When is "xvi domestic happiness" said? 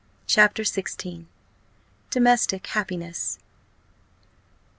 0.63-3.37